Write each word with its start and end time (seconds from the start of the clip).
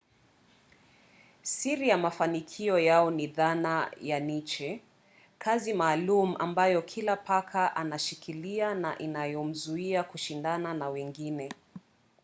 siri 1.43 1.89
ya 1.89 1.97
mafanikio 1.97 2.79
yao 2.79 3.11
ni 3.11 3.27
dhana 3.27 3.91
ya 4.01 4.19
niche 4.19 4.81
kazi 5.39 5.73
maalum 5.73 6.35
ambayo 6.39 6.81
kila 6.81 7.15
paka 7.15 7.75
anashikilia 7.75 8.73
na 8.75 8.97
inayomzuia 8.97 10.03
kushindana 10.03 10.73
na 10.73 10.89
wengine 10.89 11.49